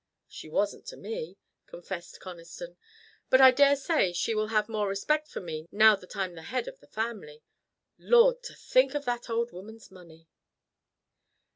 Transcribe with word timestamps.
"She 0.27 0.49
wasn't 0.49 0.87
to 0.87 0.97
me," 0.97 1.37
confessed 1.67 2.19
Conniston; 2.19 2.75
"but 3.29 3.39
I 3.39 3.51
daresay 3.51 4.13
she 4.13 4.33
will 4.33 4.47
have 4.47 4.67
more 4.67 4.87
respect 4.89 5.27
for 5.27 5.41
me 5.41 5.67
now 5.71 5.95
that 5.95 6.15
I'm 6.17 6.33
the 6.33 6.41
head 6.41 6.67
of 6.67 6.79
the 6.79 6.87
family. 6.87 7.43
Lord! 7.99 8.41
to 8.45 8.55
think 8.55 8.95
of 8.95 9.05
that 9.05 9.29
old 9.29 9.51
woman's 9.51 9.91
money." 9.91 10.27